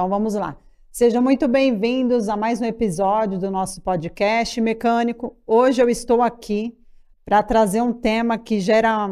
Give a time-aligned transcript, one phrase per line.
[0.00, 0.56] Então vamos lá.
[0.90, 5.36] Sejam muito bem-vindos a mais um episódio do nosso podcast mecânico.
[5.46, 6.74] Hoje eu estou aqui
[7.22, 9.06] para trazer um tema que gera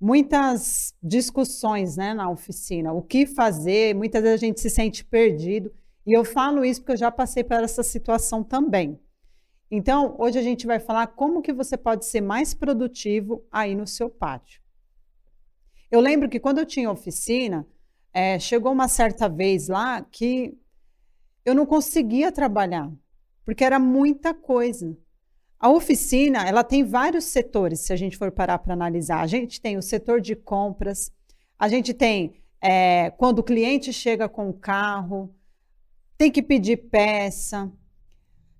[0.00, 2.92] muitas discussões né, na oficina.
[2.92, 3.94] O que fazer?
[3.94, 5.72] Muitas vezes a gente se sente perdido.
[6.04, 8.98] E eu falo isso porque eu já passei por essa situação também.
[9.70, 13.86] Então, hoje a gente vai falar como que você pode ser mais produtivo aí no
[13.86, 14.60] seu pátio.
[15.88, 17.64] Eu lembro que quando eu tinha oficina,
[18.14, 20.56] é, chegou uma certa vez lá que
[21.44, 22.90] eu não conseguia trabalhar,
[23.44, 24.96] porque era muita coisa.
[25.58, 29.20] A oficina, ela tem vários setores, se a gente for parar para analisar.
[29.20, 31.12] A gente tem o setor de compras,
[31.58, 35.34] a gente tem é, quando o cliente chega com o carro,
[36.16, 37.70] tem que pedir peça,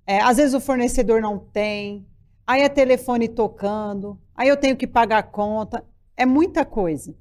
[0.06, 2.06] é, às vezes o fornecedor não tem,
[2.46, 5.83] aí é telefone tocando, aí eu tenho que pagar a conta,
[6.16, 7.16] é muita coisa.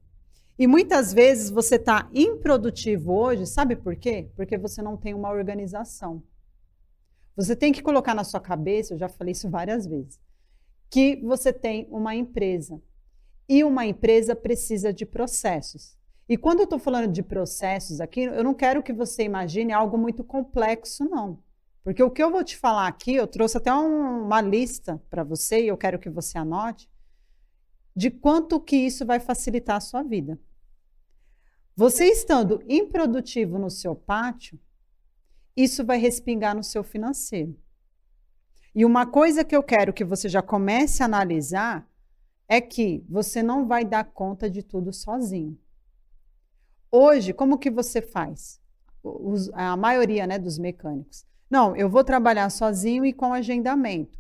[0.58, 4.30] E muitas vezes você está improdutivo hoje, sabe por quê?
[4.36, 6.22] Porque você não tem uma organização.
[7.36, 10.20] Você tem que colocar na sua cabeça, eu já falei isso várias vezes,
[10.90, 12.80] que você tem uma empresa.
[13.50, 15.98] E uma empresa precisa de processos.
[16.30, 19.98] E quando eu estou falando de processos aqui, eu não quero que você imagine algo
[19.98, 21.40] muito complexo, não.
[21.84, 25.24] Porque o que eu vou te falar aqui, eu trouxe até um, uma lista para
[25.24, 26.88] você e eu quero que você anote
[27.96, 30.40] de quanto que isso vai facilitar a sua vida.
[31.76, 34.60] Você estando improdutivo no seu pátio,
[35.56, 37.56] isso vai respingar no seu financeiro.
[38.76, 41.88] E uma coisa que eu quero que você já comece a analisar
[42.48, 45.58] é que você não vai dar conta de tudo sozinho.
[46.92, 48.62] Hoje, como que você faz?
[49.54, 51.26] A maioria né, dos mecânicos.
[51.50, 54.20] Não, eu vou trabalhar sozinho e com agendamento.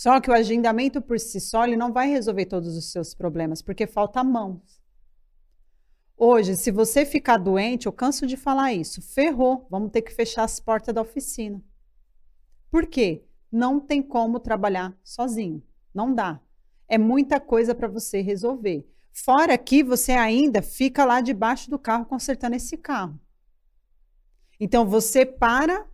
[0.00, 3.60] Só que o agendamento por si só ele não vai resolver todos os seus problemas,
[3.60, 4.80] porque falta mãos.
[6.16, 10.44] Hoje, se você ficar doente, eu canso de falar isso, ferrou, vamos ter que fechar
[10.44, 11.62] as portas da oficina.
[12.70, 13.26] Por quê?
[13.52, 15.62] Não tem como trabalhar sozinho.
[15.92, 16.40] Não dá.
[16.88, 18.88] É muita coisa para você resolver.
[19.12, 23.20] Fora que você ainda fica lá debaixo do carro consertando esse carro.
[24.58, 25.86] Então você para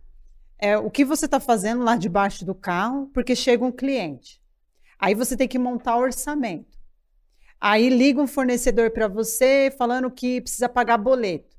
[0.59, 4.41] é, o que você está fazendo lá debaixo do carro, porque chega um cliente.
[4.99, 6.77] Aí você tem que montar o orçamento.
[7.59, 11.57] Aí liga um fornecedor para você falando que precisa pagar boleto.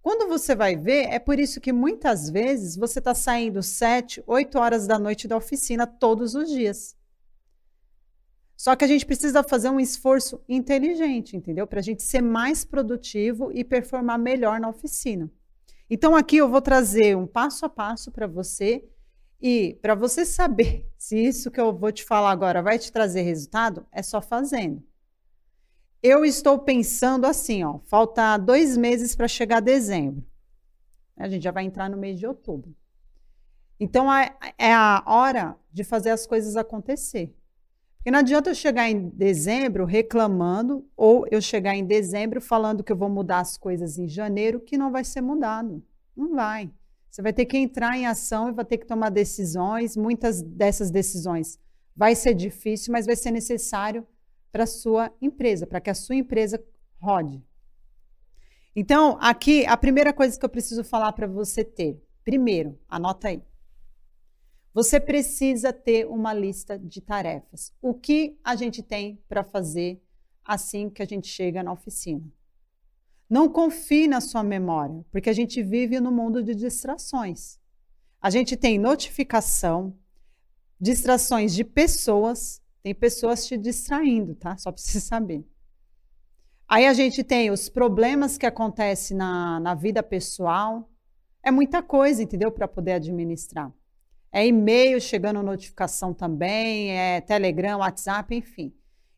[0.00, 4.58] Quando você vai ver, é por isso que muitas vezes você está saindo 7, 8
[4.58, 6.96] horas da noite da oficina todos os dias.
[8.56, 11.66] Só que a gente precisa fazer um esforço inteligente, entendeu?
[11.66, 15.30] Para a gente ser mais produtivo e performar melhor na oficina.
[15.94, 18.82] Então, aqui eu vou trazer um passo a passo para você
[19.38, 23.20] e para você saber se isso que eu vou te falar agora vai te trazer
[23.20, 24.82] resultado, é só fazendo.
[26.02, 30.24] Eu estou pensando assim, ó, falta dois meses para chegar dezembro.
[31.14, 32.74] A gente já vai entrar no mês de outubro.
[33.78, 37.36] Então é a hora de fazer as coisas acontecer.
[38.02, 42.90] Porque não adianta eu chegar em dezembro reclamando, ou eu chegar em dezembro falando que
[42.90, 45.80] eu vou mudar as coisas em janeiro, que não vai ser mudado.
[46.16, 46.68] Não vai.
[47.08, 49.96] Você vai ter que entrar em ação e vai ter que tomar decisões.
[49.96, 51.60] Muitas dessas decisões
[51.94, 54.04] vai ser difícil, mas vai ser necessário
[54.50, 56.60] para a sua empresa, para que a sua empresa
[57.00, 57.40] rode.
[58.74, 62.02] Então, aqui, a primeira coisa que eu preciso falar para você ter.
[62.24, 63.40] Primeiro, anota aí.
[64.74, 67.72] Você precisa ter uma lista de tarefas.
[67.80, 70.02] O que a gente tem para fazer
[70.44, 72.24] assim que a gente chega na oficina?
[73.28, 77.58] Não confie na sua memória, porque a gente vive no mundo de distrações.
[78.20, 79.96] A gente tem notificação,
[80.80, 84.56] distrações de pessoas tem pessoas te distraindo, tá?
[84.56, 85.46] Só para você saber.
[86.66, 90.90] Aí a gente tem os problemas que acontecem na, na vida pessoal.
[91.42, 92.50] É muita coisa, entendeu?
[92.50, 93.72] Para poder administrar.
[94.32, 98.72] É e-mail chegando notificação também, é Telegram, WhatsApp, enfim.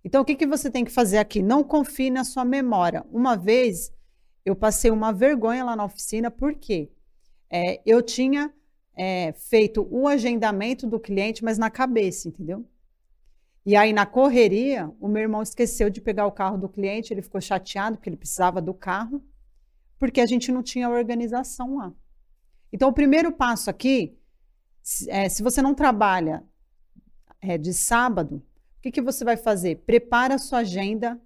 [0.04, 1.40] Então, o que, que você tem que fazer aqui?
[1.40, 3.06] Não confie na sua memória.
[3.10, 3.92] Uma vez
[4.44, 6.90] eu passei uma vergonha lá na oficina, porque
[7.48, 8.52] é, eu tinha
[8.96, 12.66] é, feito o agendamento do cliente, mas na cabeça, entendeu?
[13.64, 17.22] E aí, na correria, o meu irmão esqueceu de pegar o carro do cliente, ele
[17.22, 19.24] ficou chateado porque ele precisava do carro,
[19.98, 21.92] porque a gente não tinha organização lá.
[22.70, 24.18] Então, o primeiro passo aqui,
[25.08, 26.44] é, se você não trabalha
[27.40, 28.36] é, de sábado,
[28.78, 29.82] o que, que você vai fazer?
[29.86, 31.20] Prepara a sua agenda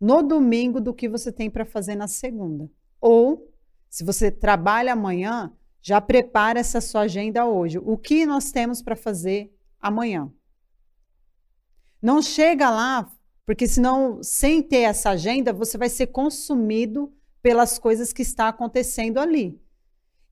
[0.00, 2.70] no domingo do que você tem para fazer na segunda.
[3.00, 3.48] Ou,
[3.88, 5.52] se você trabalha amanhã,
[5.82, 7.78] já prepara essa sua agenda hoje.
[7.78, 10.30] O que nós temos para fazer amanhã?
[12.02, 13.10] Não chega lá,
[13.46, 17.12] porque senão, sem ter essa agenda, você vai ser consumido
[17.42, 19.60] pelas coisas que está acontecendo ali.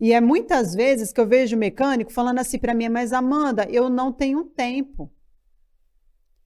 [0.00, 3.66] E é muitas vezes que eu vejo o mecânico falando assim para mim, mas Amanda,
[3.70, 5.10] eu não tenho tempo.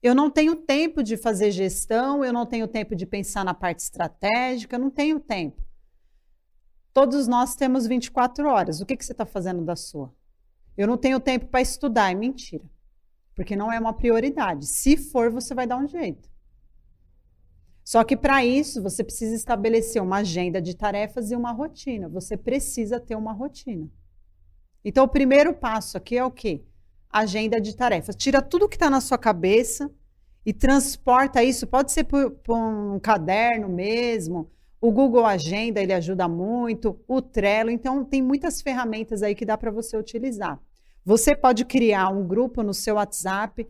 [0.03, 3.81] Eu não tenho tempo de fazer gestão, eu não tenho tempo de pensar na parte
[3.81, 5.63] estratégica, eu não tenho tempo.
[6.93, 8.81] Todos nós temos 24 horas.
[8.81, 10.13] O que, que você está fazendo da sua?
[10.77, 12.11] Eu não tenho tempo para estudar.
[12.11, 12.65] É mentira.
[13.35, 14.67] Porque não é uma prioridade.
[14.67, 16.29] Se for, você vai dar um jeito.
[17.85, 22.09] Só que para isso, você precisa estabelecer uma agenda de tarefas e uma rotina.
[22.09, 23.89] Você precisa ter uma rotina.
[24.85, 26.63] Então, o primeiro passo aqui é o quê?
[27.11, 28.17] Agenda de tarefas.
[28.17, 29.91] Tira tudo que está na sua cabeça
[30.47, 31.67] e transporta isso.
[31.67, 34.51] Pode ser por, por um caderno mesmo,
[34.83, 39.57] o Google Agenda, ele ajuda muito, o Trello, então tem muitas ferramentas aí que dá
[39.57, 40.61] para você utilizar.
[41.05, 43.65] Você pode criar um grupo no seu WhatsApp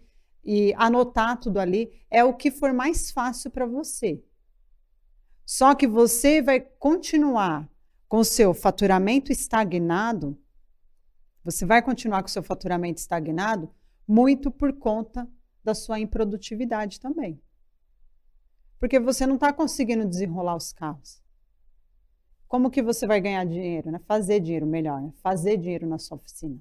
[0.44, 4.22] e anotar tudo ali, é o que for mais fácil para você.
[5.44, 7.68] Só que você vai continuar
[8.08, 10.38] com seu faturamento estagnado,
[11.44, 13.70] você vai continuar com seu faturamento estagnado
[14.06, 15.28] muito por conta
[15.64, 17.40] da sua improdutividade também
[18.82, 21.22] porque você não está conseguindo desenrolar os carros.
[22.48, 23.92] Como que você vai ganhar dinheiro?
[23.92, 24.00] Né?
[24.08, 25.12] Fazer dinheiro, melhor, né?
[25.22, 26.58] fazer dinheiro na sua oficina.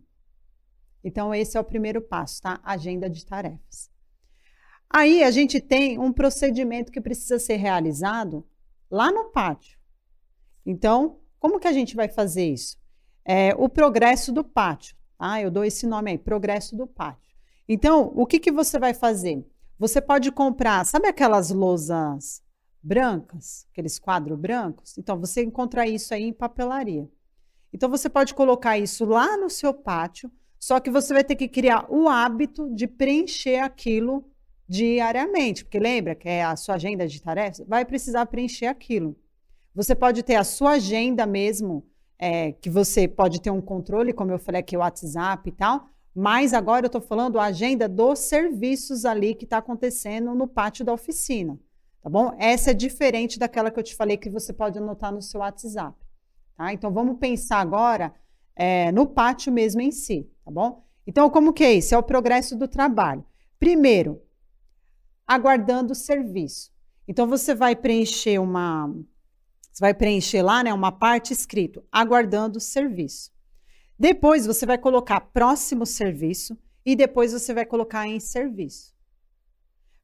[1.03, 2.59] Então, esse é o primeiro passo, tá?
[2.63, 3.89] Agenda de tarefas.
[4.89, 8.45] Aí a gente tem um procedimento que precisa ser realizado
[8.89, 9.79] lá no pátio.
[10.65, 12.77] Então, como que a gente vai fazer isso?
[13.23, 14.95] É o progresso do pátio.
[15.17, 15.41] Tá?
[15.41, 17.31] Eu dou esse nome aí, progresso do pátio.
[17.69, 19.45] Então, o que, que você vai fazer?
[19.79, 22.43] Você pode comprar, sabe aquelas lousas
[22.83, 24.97] brancas, aqueles quadros brancos?
[24.97, 27.09] Então, você encontra isso aí em papelaria.
[27.71, 30.29] Então, você pode colocar isso lá no seu pátio,
[30.61, 34.23] só que você vai ter que criar o hábito de preencher aquilo
[34.69, 37.65] diariamente, porque lembra que é a sua agenda de tarefas?
[37.67, 39.17] Vai precisar preencher aquilo.
[39.73, 41.83] Você pode ter a sua agenda mesmo,
[42.19, 45.89] é, que você pode ter um controle, como eu falei aqui, o WhatsApp e tal,
[46.13, 50.85] mas agora eu estou falando a agenda dos serviços ali que está acontecendo no pátio
[50.85, 51.57] da oficina.
[52.03, 52.35] Tá bom?
[52.37, 55.97] Essa é diferente daquela que eu te falei que você pode anotar no seu WhatsApp.
[56.55, 56.71] Tá?
[56.71, 58.13] Então vamos pensar agora
[58.55, 60.85] é, no pátio mesmo em si, tá bom?
[61.05, 61.93] Então, como que é isso?
[61.95, 63.25] É o progresso do trabalho.
[63.59, 64.21] Primeiro,
[65.27, 66.71] aguardando o serviço.
[67.07, 68.93] Então, você vai preencher uma.
[69.71, 73.31] Você vai preencher lá, né, uma parte escrito, aguardando o serviço.
[73.97, 78.95] Depois você vai colocar próximo serviço e depois você vai colocar em serviço.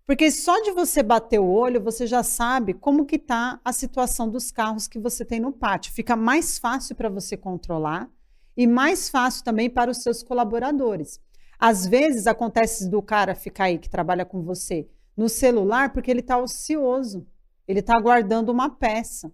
[0.06, 4.30] Porque só de você bater o olho, você já sabe como que está a situação
[4.30, 5.92] dos carros que você tem no pátio.
[5.92, 8.10] Fica mais fácil para você controlar
[8.58, 11.22] e mais fácil também para os seus colaboradores.
[11.60, 16.20] Às vezes acontece do cara ficar aí que trabalha com você no celular porque ele
[16.22, 17.26] está ocioso,
[17.68, 19.32] ele está aguardando uma peça.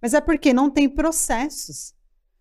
[0.00, 1.94] Mas é porque não tem processos.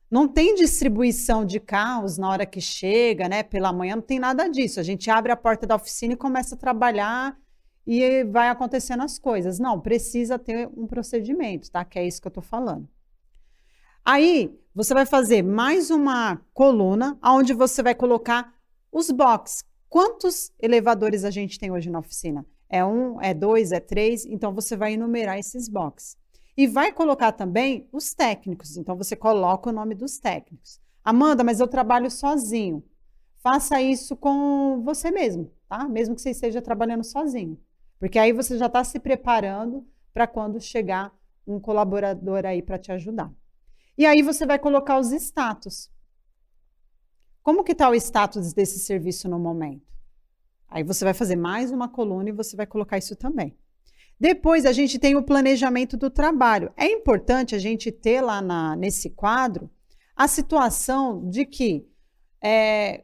[0.10, 3.44] Não tem distribuição de carros na hora que chega, né?
[3.44, 4.80] Pela manhã, não tem nada disso.
[4.80, 7.38] A gente abre a porta da oficina e começa a trabalhar
[7.86, 9.60] e vai acontecendo as coisas.
[9.60, 11.86] Não, precisa ter um procedimento, tá?
[11.86, 12.90] Que é isso que eu tô falando.
[14.04, 18.54] Aí, você vai fazer mais uma coluna onde você vai colocar
[18.92, 19.63] os boxes.
[19.88, 22.45] Quantos elevadores a gente tem hoje na oficina?
[22.69, 24.26] É um, é dois, é três?
[24.26, 26.18] Então, você vai enumerar esses boxes.
[26.56, 28.78] E vai colocar também os técnicos.
[28.78, 30.80] Então, você coloca o nome dos técnicos.
[31.04, 32.83] Amanda, mas eu trabalho sozinho.
[33.42, 35.88] Faça isso com você mesmo, tá?
[35.88, 37.59] Mesmo que você esteja trabalhando sozinho.
[38.00, 41.14] Porque aí você já está se preparando para quando chegar
[41.47, 43.31] um colaborador aí para te ajudar.
[43.99, 45.91] E aí você vai colocar os status.
[47.44, 49.85] Como que está o status desse serviço no momento?
[50.69, 53.57] Aí você vai fazer mais uma coluna e você vai colocar isso também.
[54.18, 56.71] Depois a gente tem o planejamento do trabalho.
[56.77, 59.69] É importante a gente ter lá na, nesse quadro
[60.15, 61.85] a situação de que
[62.41, 63.03] é,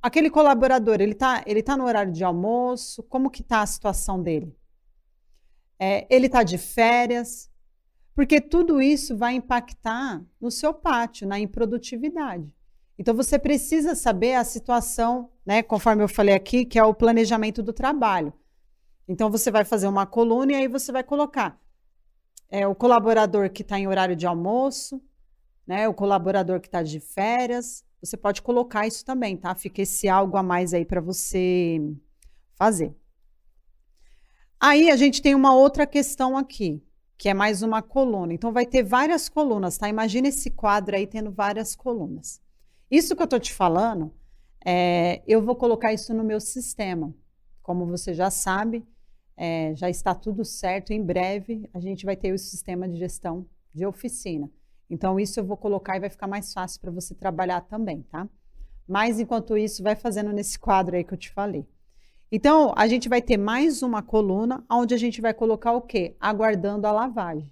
[0.00, 4.22] aquele colaborador ele está ele tá no horário de almoço, como que está a situação
[4.22, 4.56] dele?
[5.80, 7.50] É, ele está de férias,
[8.16, 12.50] porque tudo isso vai impactar no seu pátio, na improdutividade.
[12.98, 17.62] Então você precisa saber a situação, né, conforme eu falei aqui, que é o planejamento
[17.62, 18.32] do trabalho.
[19.06, 21.60] Então você vai fazer uma coluna e aí você vai colocar
[22.48, 24.98] é, o colaborador que está em horário de almoço,
[25.66, 25.86] né?
[25.86, 27.84] O colaborador que está de férias.
[28.00, 29.54] Você pode colocar isso também, tá?
[29.54, 31.80] Fica esse algo a mais aí para você
[32.54, 32.96] fazer.
[34.58, 36.82] Aí a gente tem uma outra questão aqui,
[37.18, 38.32] que é mais uma coluna.
[38.32, 39.88] Então vai ter várias colunas, tá?
[39.88, 42.40] Imagina esse quadro aí tendo várias colunas.
[42.90, 44.12] Isso que eu estou te falando,
[44.64, 47.14] é, eu vou colocar isso no meu sistema.
[47.62, 48.86] Como você já sabe,
[49.36, 50.92] é, já está tudo certo.
[50.92, 54.50] Em breve a gente vai ter o sistema de gestão de oficina.
[54.88, 58.28] Então, isso eu vou colocar e vai ficar mais fácil para você trabalhar também, tá?
[58.86, 61.66] Mas, enquanto isso, vai fazendo nesse quadro aí que eu te falei.
[62.30, 66.16] Então, a gente vai ter mais uma coluna onde a gente vai colocar o quê?
[66.18, 67.50] Aguardando a lavagem.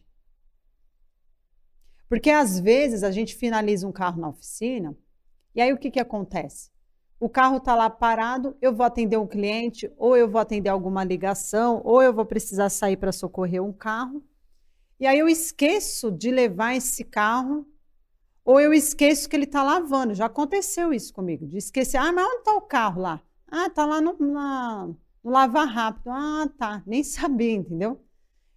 [2.09, 4.97] Porque, às vezes, a gente finaliza um carro na oficina
[5.55, 6.71] e aí o que, que acontece?
[7.21, 11.05] O carro está lá parado, eu vou atender um cliente, ou eu vou atender alguma
[11.05, 14.23] ligação, ou eu vou precisar sair para socorrer um carro.
[14.99, 17.67] E aí eu esqueço de levar esse carro,
[18.45, 20.15] ou eu esqueço que ele está lavando.
[20.15, 21.97] Já aconteceu isso comigo, de esquecer.
[21.97, 23.23] Ah, mas onde está o carro lá?
[23.49, 24.87] Ah, está lá no, na,
[25.23, 26.11] no lavar rápido.
[26.11, 26.83] Ah, tá.
[26.87, 28.01] Nem sabia, entendeu?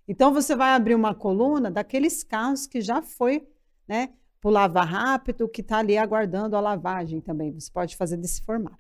[0.08, 3.48] Então você vai abrir uma coluna daqueles carros que já foi,
[3.88, 4.14] né?
[4.40, 7.52] Para o lavar rápido, que está ali aguardando a lavagem também.
[7.52, 8.80] Você pode fazer desse formato.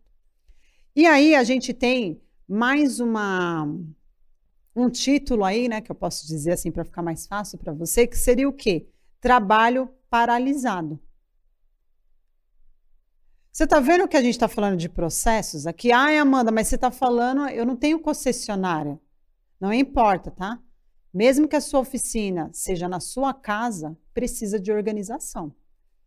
[0.96, 3.68] E aí a gente tem mais uma
[4.76, 8.06] um título aí, né, que eu posso dizer assim para ficar mais fácil para você,
[8.06, 8.88] que seria o quê?
[9.20, 11.00] Trabalho paralisado.
[13.58, 15.92] Você está vendo que a gente está falando de processos aqui?
[15.92, 19.00] Ai, Amanda, mas você está falando, eu não tenho concessionária.
[19.60, 20.60] Não importa, tá?
[21.12, 25.52] Mesmo que a sua oficina seja na sua casa, precisa de organização.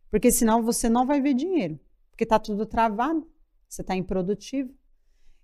[0.09, 1.77] Porque senão você não vai ver dinheiro.
[2.09, 3.29] Porque está tudo travado,
[3.67, 4.73] você está improdutivo.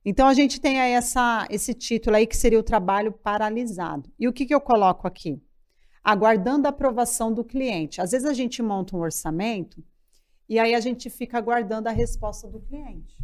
[0.05, 4.09] Então a gente tem aí essa, esse título aí que seria o trabalho paralisado.
[4.17, 5.43] E o que, que eu coloco aqui?
[6.01, 7.99] Aguardando a aprovação do cliente.
[7.99, 9.83] Às vezes a gente monta um orçamento
[10.47, 13.17] e aí a gente fica aguardando a resposta do cliente.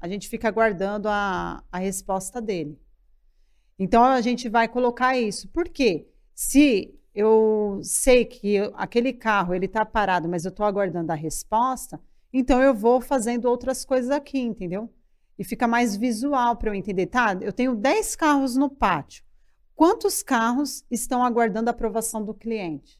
[0.00, 2.80] A gente fica aguardando a, a resposta dele.
[3.78, 5.48] Então a gente vai colocar isso.
[5.48, 6.08] Por quê?
[6.34, 11.14] Se eu sei que eu, aquele carro ele está parado, mas eu estou aguardando a
[11.14, 12.00] resposta,
[12.32, 14.90] então eu vou fazendo outras coisas aqui, entendeu?
[15.40, 17.06] e fica mais visual para eu entender.
[17.06, 19.24] Tá, eu tenho 10 carros no pátio.
[19.74, 22.99] Quantos carros estão aguardando a aprovação do cliente?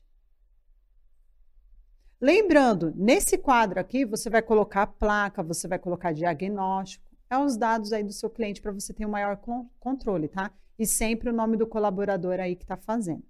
[2.20, 7.92] Lembrando, nesse quadro aqui, você vai colocar placa, você vai colocar diagnóstico, é os dados
[7.92, 9.40] aí do seu cliente para você ter um maior
[9.78, 10.50] controle, tá?
[10.78, 13.22] E sempre o nome do colaborador aí que está fazendo.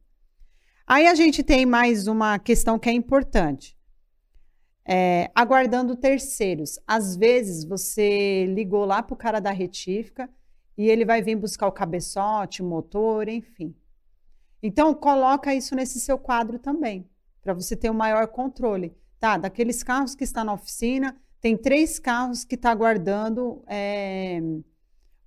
[0.87, 3.78] Aí a gente tem mais uma questão que é importante
[4.85, 6.78] é, aguardando terceiros.
[6.87, 10.28] Às vezes você ligou lá para o cara da retífica
[10.76, 13.75] e ele vai vir buscar o cabeçote, o motor, enfim.
[14.62, 17.09] Então coloca isso nesse seu quadro também,
[17.42, 18.97] para você ter um maior controle.
[19.18, 24.40] Tá, daqueles carros que está na oficina, tem três carros que está aguardando é,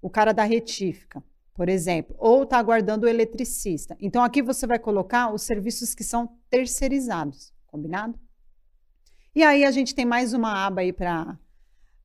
[0.02, 3.96] o cara da retífica, por exemplo, ou está aguardando o eletricista.
[4.00, 8.20] Então aqui você vai colocar os serviços que são terceirizados, combinado?
[9.36, 11.38] E aí a gente tem mais uma aba aí para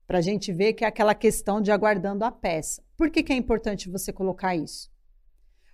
[0.09, 2.83] a gente ver, que é aquela questão de aguardando a peça.
[2.97, 4.91] Por que, que é importante você colocar isso?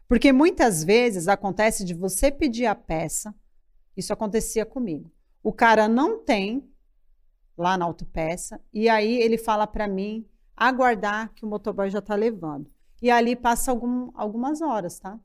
[0.08, 3.34] Porque muitas vezes acontece de você pedir a peça,
[3.96, 5.10] isso acontecia comigo.
[5.42, 6.68] O cara não tem
[7.56, 12.14] lá na autopeça, e aí ele fala para mim aguardar que o motoboy já está
[12.14, 12.70] levando.
[13.00, 15.18] E ali passa algum, algumas horas, tá?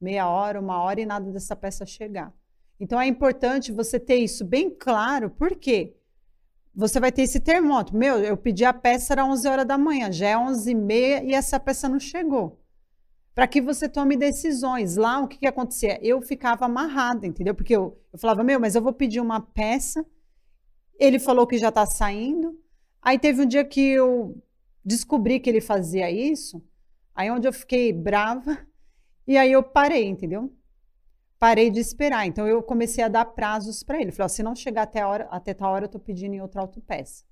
[0.00, 2.32] Meia hora, uma hora e nada dessa peça chegar.
[2.78, 5.94] Então é importante você ter isso bem claro, porque
[6.74, 7.96] você vai ter esse termômetro.
[7.96, 11.22] Meu, eu pedi a peça, era 11 horas da manhã, já é 11 e meia
[11.24, 12.59] e essa peça não chegou.
[13.40, 14.96] Para que você tome decisões.
[14.96, 15.98] Lá, o que, que acontecia?
[16.06, 17.54] Eu ficava amarrada, entendeu?
[17.54, 20.04] Porque eu, eu falava, meu, mas eu vou pedir uma peça.
[20.98, 22.60] Ele falou que já está saindo.
[23.00, 24.36] Aí teve um dia que eu
[24.84, 26.62] descobri que ele fazia isso,
[27.14, 28.58] aí onde eu fiquei brava,
[29.26, 30.54] e aí eu parei, entendeu?
[31.38, 32.26] parei de esperar.
[32.26, 34.12] Então eu comecei a dar prazos para ele.
[34.12, 36.60] Falei, se não chegar até a hora, até tal hora, eu estou pedindo em outra
[36.60, 37.24] autopeça.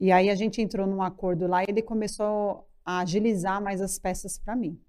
[0.00, 3.98] E aí a gente entrou num acordo lá e ele começou a agilizar mais as
[3.98, 4.80] peças para mim.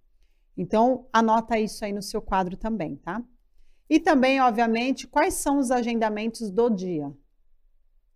[0.57, 3.23] Então anota isso aí no seu quadro também, tá?
[3.89, 7.11] E também, obviamente, quais são os agendamentos do dia?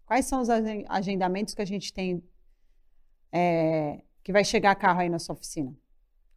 [0.05, 0.47] Quais são os
[0.87, 2.23] agendamentos que a gente tem
[3.31, 5.75] é, que vai chegar carro aí na sua oficina?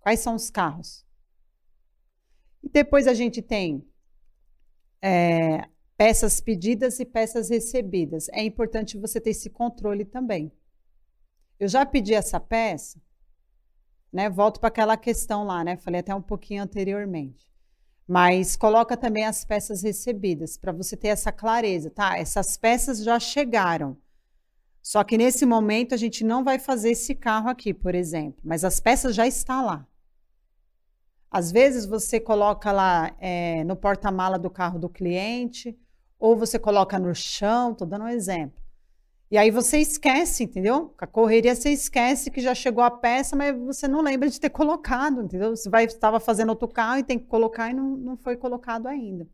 [0.01, 1.07] Quais são os carros?
[2.63, 3.87] E depois a gente tem
[5.01, 8.29] é, peças pedidas e peças recebidas.
[8.31, 10.51] É importante você ter esse controle também.
[11.61, 13.01] Eu já pedi essa peça,
[14.13, 14.29] né?
[14.29, 15.77] Volto para aquela questão lá, né?
[15.77, 17.49] Falei até um pouquinho anteriormente.
[18.07, 22.17] Mas coloca também as peças recebidas para você ter essa clareza, tá?
[22.19, 23.97] Essas peças já chegaram.
[24.83, 28.65] Só que nesse momento a gente não vai fazer esse carro aqui, por exemplo, mas
[28.65, 29.87] as peças já estão lá.
[31.31, 35.79] Às vezes você coloca lá é, no porta-mala do carro do cliente,
[36.19, 38.59] ou você coloca no chão, estou dando um exemplo.
[39.31, 40.89] E aí você esquece, entendeu?
[40.99, 44.41] Com a correria você esquece que já chegou a peça, mas você não lembra de
[44.41, 45.55] ter colocado, entendeu?
[45.55, 48.87] Você vai estava fazendo outro carro e tem que colocar e não, não foi colocado
[48.87, 49.29] ainda.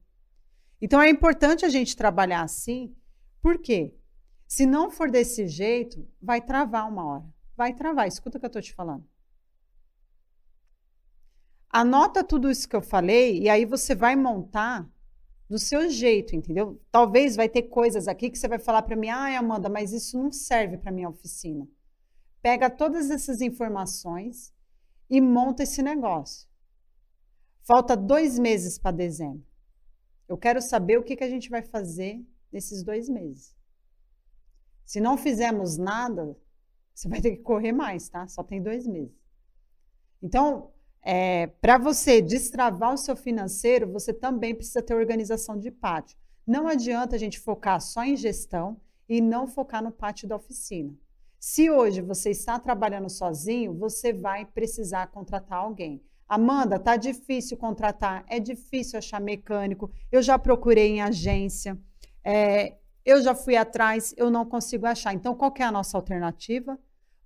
[0.83, 2.95] Então é importante a gente trabalhar assim,
[3.41, 3.95] por quê?
[4.47, 7.25] Se não for desse jeito, vai travar uma hora.
[7.57, 8.07] Vai travar.
[8.07, 9.05] Escuta o que eu estou te falando.
[11.71, 14.89] Anota tudo isso que eu falei e aí você vai montar
[15.55, 16.83] do seu jeito, entendeu?
[16.91, 20.19] Talvez vai ter coisas aqui que você vai falar para mim, ah, Amanda, mas isso
[20.19, 21.65] não serve para minha oficina.
[22.43, 24.53] Pega todas essas informações
[25.09, 26.49] e monta esse negócio.
[27.63, 29.47] Falta dois meses para dezembro.
[30.29, 32.21] Eu quero saber o que, que a gente vai fazer
[32.51, 33.57] nesses dois meses.
[34.85, 36.37] Se não fizermos nada,
[36.93, 38.27] você vai ter que correr mais, tá?
[38.27, 39.15] Só tem dois meses.
[40.21, 40.74] Então,
[41.05, 46.17] é, para você destravar o seu financeiro, você também precisa ter organização de pátio.
[46.47, 50.95] Não adianta a gente focar só em gestão e não focar no pátio da oficina.
[51.39, 56.03] Se hoje você está trabalhando sozinho, você vai precisar contratar alguém.
[56.27, 59.91] Amanda, tá difícil contratar, é difícil achar mecânico.
[60.11, 61.79] Eu já procurei em agência,
[62.25, 65.13] é, eu já fui atrás, eu não consigo achar.
[65.13, 66.79] Então, qual é a nossa alternativa?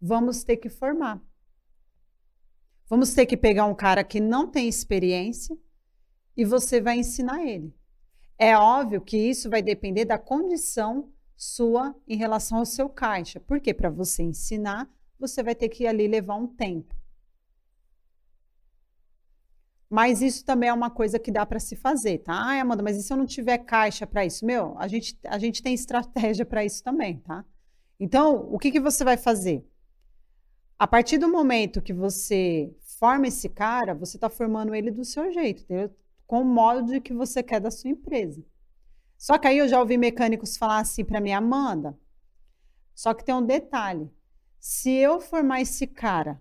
[0.03, 1.23] Vamos ter que formar.
[2.89, 5.57] Vamos ter que pegar um cara que não tem experiência
[6.37, 7.75] e você vai ensinar ele.
[8.39, 13.41] É óbvio que isso vai depender da condição sua em relação ao seu caixa.
[13.41, 16.95] Porque para você ensinar, você vai ter que ali levar um tempo.
[19.91, 22.35] Mas isso também é uma coisa que dá para se fazer, tá?
[22.35, 24.45] Ah, Amanda, mas e se eu não tiver caixa para isso?
[24.45, 27.45] Meu, a gente, a gente tem estratégia para isso também, tá?
[27.99, 29.67] Então, o que, que você vai fazer?
[30.79, 35.33] A partir do momento que você forma esse cara, você está formando ele do seu
[35.33, 35.93] jeito, entendeu?
[36.29, 38.45] com o modo que você quer da sua empresa.
[39.17, 41.99] Só que aí eu já ouvi mecânicos falar assim para mim, Amanda,
[42.95, 44.09] só que tem um detalhe.
[44.61, 46.41] Se eu formar esse cara,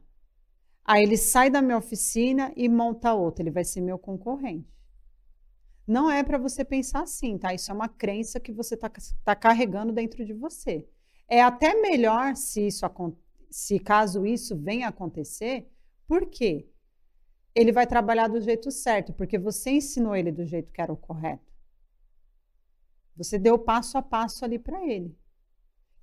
[0.84, 4.68] aí ele sai da minha oficina e monta outra, ele vai ser meu concorrente.
[5.88, 7.54] Não é para você pensar assim, tá?
[7.54, 8.92] Isso é uma crença que você está
[9.24, 10.86] tá carregando dentro de você.
[11.30, 12.86] É até melhor se isso
[13.50, 15.70] se caso isso venha acontecer,
[16.08, 16.70] por quê?
[17.54, 20.98] Ele vai trabalhar do jeito certo, porque você ensinou ele do jeito que era o
[20.98, 21.52] correto.
[23.16, 25.18] Você deu passo a passo ali para ele.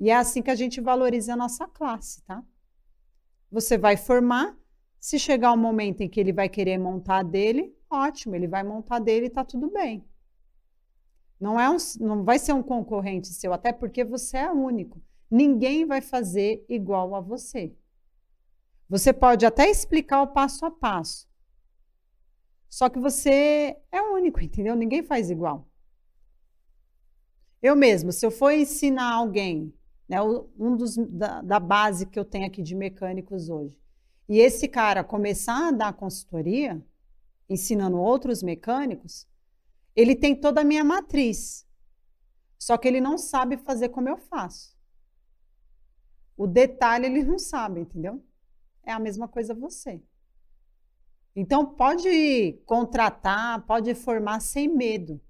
[0.00, 2.44] E é assim que a gente valoriza a nossa classe, tá?
[3.50, 4.58] Você vai formar,
[4.98, 8.64] se chegar o um momento em que ele vai querer montar dele, ótimo, ele vai
[8.64, 10.04] montar dele e tá tudo bem.
[11.38, 15.00] Não, é um, não vai ser um concorrente seu, até porque você é único.
[15.30, 17.74] Ninguém vai fazer igual a você.
[18.88, 21.28] Você pode até explicar o passo a passo.
[22.68, 24.74] Só que você é único, entendeu?
[24.74, 25.68] Ninguém faz igual.
[27.62, 29.72] Eu mesmo, se eu for ensinar alguém,
[30.08, 33.78] né, um dos da, da base que eu tenho aqui de mecânicos hoje,
[34.28, 36.84] e esse cara começar a dar consultoria,
[37.48, 39.26] ensinando outros mecânicos,
[39.94, 41.66] ele tem toda a minha matriz.
[42.58, 44.73] Só que ele não sabe fazer como eu faço.
[46.36, 48.22] O detalhe ele não sabe, entendeu?
[48.82, 50.02] É a mesma coisa você.
[51.34, 55.20] Então pode contratar, pode formar sem medo.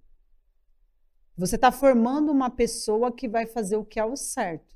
[1.37, 4.75] Você está formando uma pessoa que vai fazer o que é o certo.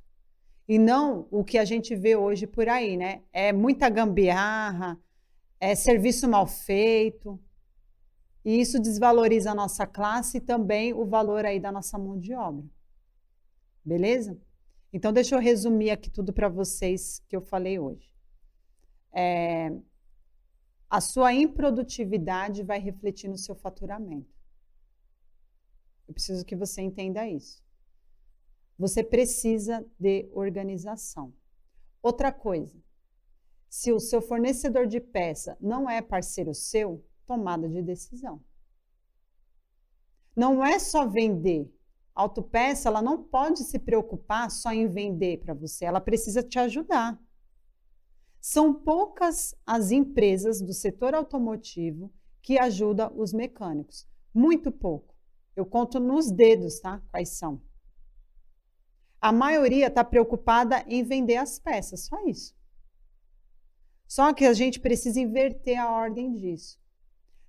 [0.66, 3.22] E não o que a gente vê hoje por aí, né?
[3.32, 4.98] É muita gambiarra,
[5.60, 7.40] é serviço mal feito.
[8.44, 12.34] E isso desvaloriza a nossa classe e também o valor aí da nossa mão de
[12.34, 12.64] obra.
[13.84, 14.38] Beleza?
[14.92, 18.14] Então, deixa eu resumir aqui tudo para vocês que eu falei hoje.
[19.12, 19.70] É,
[20.88, 24.32] a sua improdutividade vai refletir no seu faturamento.
[26.06, 27.62] Eu preciso que você entenda isso.
[28.78, 31.34] Você precisa de organização.
[32.00, 32.80] Outra coisa,
[33.68, 38.42] se o seu fornecedor de peça não é parceiro seu, tomada de decisão.
[40.34, 41.70] Não é só vender.
[42.18, 47.16] Autopeça, ela não pode se preocupar só em vender para você, ela precisa te ajudar.
[48.40, 54.04] São poucas as empresas do setor automotivo que ajudam os mecânicos.
[54.34, 55.14] Muito pouco.
[55.54, 57.00] Eu conto nos dedos, tá?
[57.08, 57.62] Quais são.
[59.20, 62.52] A maioria está preocupada em vender as peças, só isso.
[64.08, 66.80] Só que a gente precisa inverter a ordem disso.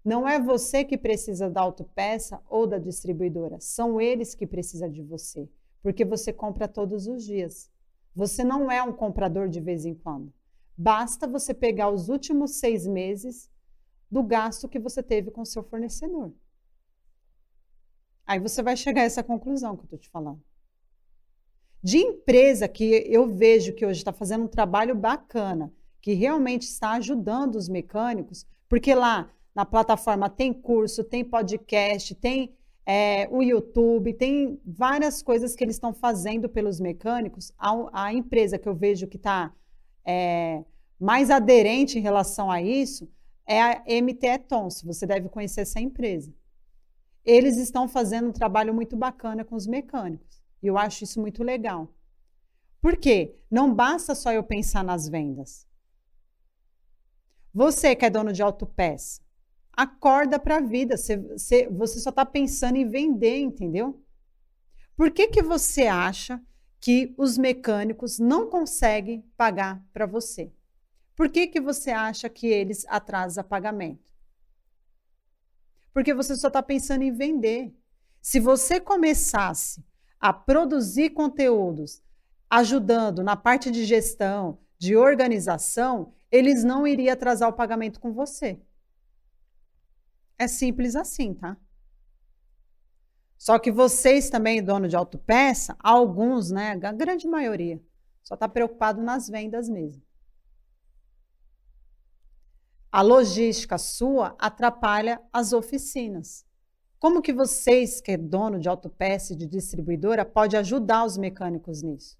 [0.03, 5.01] Não é você que precisa da autopeça ou da distribuidora, são eles que precisam de
[5.01, 5.49] você,
[5.81, 7.69] porque você compra todos os dias.
[8.15, 10.33] Você não é um comprador de vez em quando.
[10.77, 13.49] Basta você pegar os últimos seis meses
[14.09, 16.33] do gasto que você teve com seu fornecedor.
[18.25, 20.41] Aí você vai chegar a essa conclusão que eu estou te falando.
[21.81, 26.91] De empresa que eu vejo que hoje está fazendo um trabalho bacana, que realmente está
[26.91, 34.13] ajudando os mecânicos, porque lá na plataforma tem curso, tem podcast, tem é, o YouTube,
[34.13, 37.51] tem várias coisas que eles estão fazendo pelos mecânicos.
[37.57, 39.53] A, a, empresa que eu vejo que está
[40.05, 40.63] é,
[40.97, 43.11] mais aderente em relação a isso
[43.45, 44.81] é a MTE Tons.
[44.81, 46.33] Você deve conhecer essa empresa.
[47.25, 50.41] Eles estão fazendo um trabalho muito bacana com os mecânicos.
[50.63, 51.93] E eu acho isso muito legal.
[52.81, 53.35] Por quê?
[53.51, 55.67] Não basta só eu pensar nas vendas.
[57.53, 59.19] Você que é dono de autopeça,
[59.79, 60.97] acorda para a vida.
[60.97, 61.15] Você,
[61.69, 64.03] você, só está pensando em vender, entendeu?
[64.93, 66.41] Por que, que você acha
[66.81, 70.51] que os mecânicos não conseguem pagar para você?
[71.15, 74.11] Por que, que você acha que eles atrasam pagamento?
[75.93, 77.73] Porque você só está pensando em vender.
[78.21, 79.81] Se você começasse
[80.19, 82.03] a produzir conteúdos
[82.49, 88.59] ajudando na parte de gestão, de organização, eles não iriam atrasar o pagamento com você.
[90.39, 91.57] É simples assim, tá?
[93.37, 97.81] Só que vocês também, dono de autopeça, alguns, né, a grande maioria,
[98.23, 100.01] só está preocupado nas vendas mesmo.
[102.91, 106.45] A logística sua atrapalha as oficinas.
[106.97, 111.81] Como que vocês, que é dono de autopeça e de distribuidora, pode ajudar os mecânicos
[111.81, 112.17] nisso?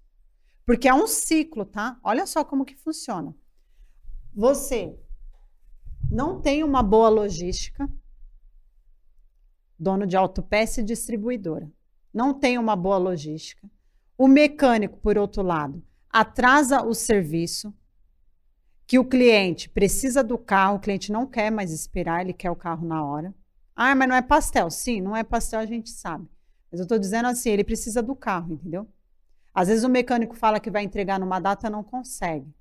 [0.64, 1.98] Porque é um ciclo, tá?
[2.04, 3.34] Olha só como que funciona.
[4.32, 4.98] Você
[6.10, 7.88] não tem uma boa logística,
[9.80, 11.70] dono de autopeça e distribuidora,
[12.12, 13.68] não tem uma boa logística.
[14.18, 17.72] O mecânico, por outro lado, atrasa o serviço,
[18.86, 22.56] que o cliente precisa do carro, o cliente não quer mais esperar, ele quer o
[22.56, 23.34] carro na hora.
[23.74, 24.68] Ah, mas não é pastel.
[24.68, 26.28] Sim, não é pastel, a gente sabe.
[26.70, 28.86] Mas eu estou dizendo assim, ele precisa do carro, entendeu?
[29.54, 32.52] Às vezes o mecânico fala que vai entregar numa data, não consegue.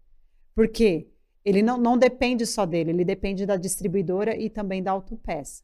[0.56, 1.10] Por quê?
[1.44, 5.64] Ele não, não depende só dele, ele depende da distribuidora e também da autopeça.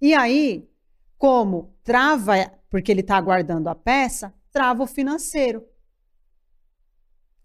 [0.00, 0.68] E aí,
[1.16, 2.34] como trava,
[2.68, 5.66] porque ele está aguardando a peça, trava o financeiro.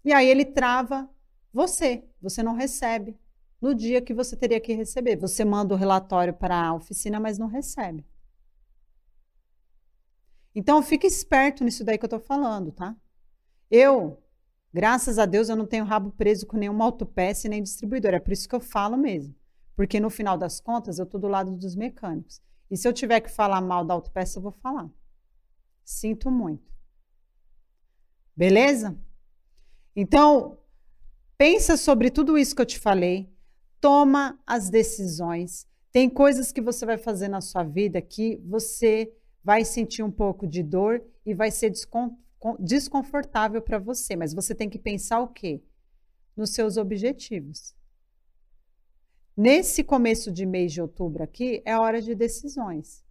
[0.04, 1.08] E aí ele trava
[1.52, 3.16] você, você não recebe
[3.60, 5.16] no dia que você teria que receber.
[5.16, 8.04] Você manda o relatório para a oficina, mas não recebe.
[10.54, 12.94] Então, fique esperto nisso daí que eu estou falando, tá?
[13.70, 14.22] Eu,
[14.72, 18.16] graças a Deus, eu não tenho rabo preso com nenhuma autopeça e nem distribuidora.
[18.16, 19.34] É por isso que eu falo mesmo.
[19.74, 22.40] Porque no final das contas, eu estou do lado dos mecânicos.
[22.70, 24.90] E se eu tiver que falar mal da autopeça, eu vou falar.
[25.84, 26.72] Sinto muito.
[28.36, 28.98] Beleza?
[29.94, 30.58] Então,
[31.36, 33.30] pensa sobre tudo isso que eu te falei.
[33.80, 35.66] Toma as decisões.
[35.90, 39.12] Tem coisas que você vai fazer na sua vida que você
[39.44, 41.72] vai sentir um pouco de dor e vai ser
[42.60, 45.62] desconfortável para você, mas você tem que pensar o quê?
[46.36, 47.74] Nos seus objetivos.
[49.36, 53.02] Nesse começo de mês de outubro aqui, é hora de decisões.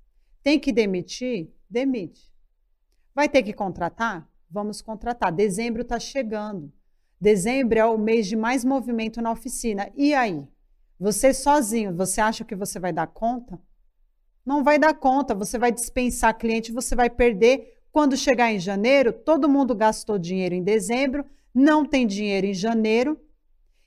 [0.43, 1.51] Tem que demitir?
[1.67, 2.31] Demite.
[3.13, 4.29] Vai ter que contratar?
[4.49, 5.31] Vamos contratar.
[5.31, 6.71] Dezembro está chegando.
[7.19, 9.91] Dezembro é o mês de mais movimento na oficina.
[9.95, 10.47] E aí?
[10.99, 13.59] Você sozinho, você acha que você vai dar conta?
[14.45, 17.79] Não vai dar conta, você vai dispensar cliente, você vai perder.
[17.91, 23.19] Quando chegar em janeiro, todo mundo gastou dinheiro em dezembro, não tem dinheiro em janeiro,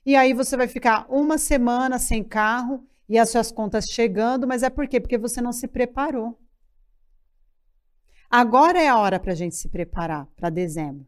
[0.05, 4.61] e aí você vai ficar uma semana sem carro e as suas contas chegando, mas
[4.61, 4.99] é por quê?
[4.99, 6.39] Porque você não se preparou.
[8.29, 11.07] Agora é a hora para a gente se preparar para dezembro.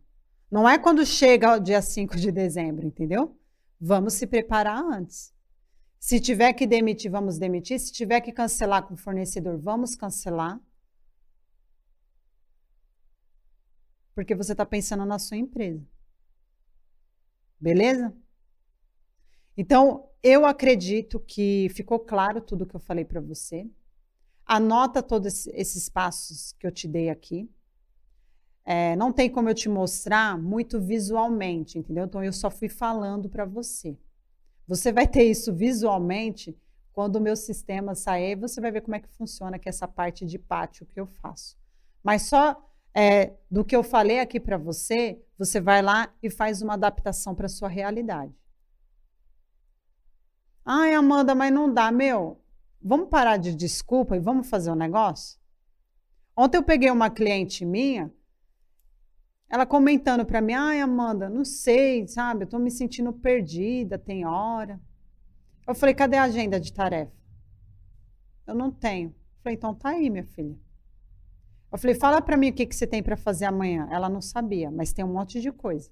[0.50, 3.38] Não é quando chega o dia 5 de dezembro, entendeu?
[3.80, 5.34] Vamos se preparar antes.
[6.00, 7.80] Se tiver que demitir, vamos demitir.
[7.80, 10.60] Se tiver que cancelar com o fornecedor, vamos cancelar.
[14.16, 15.86] Porque você está pensando na sua empresa.
[17.60, 18.16] Beleza?
[19.58, 23.68] Então, eu acredito que ficou claro tudo que eu falei para você.
[24.46, 27.50] Anota todos esses passos que eu te dei aqui.
[28.64, 32.06] É, não tem como eu te mostrar muito visualmente, entendeu?
[32.06, 33.98] Então, eu só fui falando para você.
[34.68, 36.56] Você vai ter isso visualmente
[36.92, 39.88] quando o meu sistema sair, você vai ver como é que funciona que é essa
[39.88, 41.58] parte de pátio que eu faço.
[42.04, 42.60] Mas só
[42.94, 47.36] é, do que eu falei aqui para você, você vai lá e faz uma adaptação
[47.36, 48.34] para sua realidade.
[50.70, 52.42] Ai, Amanda, mas não dá, meu.
[52.82, 55.40] Vamos parar de desculpa e vamos fazer um negócio?
[56.36, 58.12] Ontem eu peguei uma cliente minha
[59.50, 64.26] ela comentando para mim, ai Amanda, não sei, sabe, eu tô me sentindo perdida, tem
[64.26, 64.80] hora.
[65.66, 67.14] Eu falei, cadê a agenda de tarefa?
[68.46, 69.10] Eu não tenho.
[69.10, 70.58] Eu falei, então tá aí, minha filha.
[71.72, 73.88] Eu falei, fala para mim o que, que você tem para fazer amanhã.
[73.90, 75.90] Ela não sabia, mas tem um monte de coisa.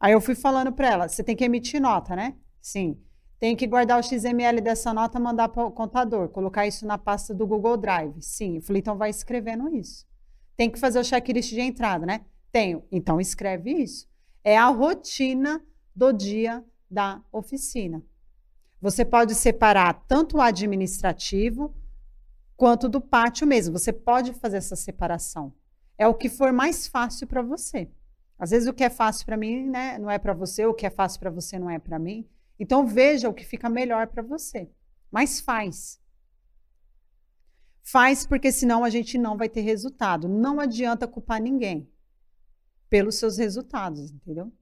[0.00, 2.36] Aí eu fui falando para ela, você tem que emitir nota, né?
[2.60, 2.98] Sim.
[3.40, 7.32] Tem que guardar o XML dessa nota, mandar para o contador, colocar isso na pasta
[7.32, 8.20] do Google Drive.
[8.20, 10.06] Sim, eu falei, então vai escrevendo isso.
[10.56, 12.22] Tem que fazer o checklist de entrada, né?
[12.50, 12.82] Tenho.
[12.90, 14.08] Então escreve isso.
[14.42, 15.62] É a rotina
[15.94, 18.02] do dia da oficina.
[18.80, 21.74] Você pode separar tanto o administrativo
[22.56, 23.78] quanto do pátio mesmo.
[23.78, 25.52] Você pode fazer essa separação.
[25.96, 27.88] É o que for mais fácil para você.
[28.38, 30.86] Às vezes o que é fácil para mim, né, não é para você, o que
[30.86, 32.26] é fácil para você não é para mim.
[32.58, 34.70] Então veja o que fica melhor para você.
[35.10, 36.00] Mas faz.
[37.82, 40.28] Faz porque senão a gente não vai ter resultado.
[40.28, 41.90] Não adianta culpar ninguém
[42.90, 44.52] pelos seus resultados, entendeu?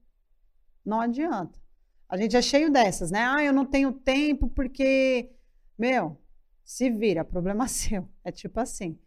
[0.85, 1.59] Não adianta.
[2.07, 3.19] A gente é cheio dessas, né?
[3.19, 5.29] Ah, eu não tenho tempo porque,
[5.77, 6.17] meu,
[6.63, 8.07] se vira, problema seu.
[8.23, 8.97] É tipo assim.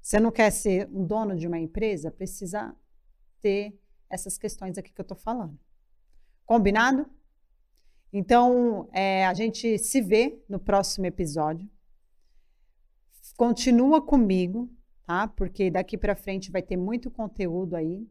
[0.00, 2.74] Você não quer ser um dono de uma empresa, precisa
[3.40, 3.78] ter
[4.10, 5.58] essas questões aqui que eu estou falando.
[6.44, 7.08] Combinado?
[8.12, 11.68] Então, é, a gente se vê no próximo episódio.
[13.36, 14.70] Continua comigo,
[15.06, 15.26] tá?
[15.26, 18.06] Porque daqui para frente vai ter muito conteúdo aí,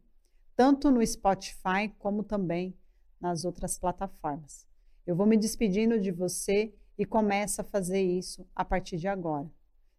[0.56, 2.76] tanto no Spotify como também
[3.20, 4.68] nas outras plataformas.
[5.06, 9.50] Eu vou me despedindo de você e começa a fazer isso a partir de agora.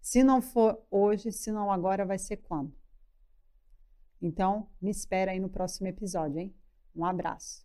[0.00, 2.72] Se não for hoje, se não agora, vai ser quando?
[4.20, 6.54] Então, me espera aí no próximo episódio, hein?
[6.94, 7.64] Um abraço.